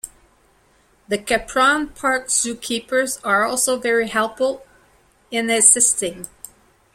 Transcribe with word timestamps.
The 1.07 1.19
Capron 1.19 1.89
Park 1.89 2.31
Zoo 2.31 2.55
keepers 2.55 3.19
are 3.23 3.43
also 3.45 3.77
very 3.77 4.07
helpful 4.07 4.65
in 5.29 5.47
assisting. 5.51 6.27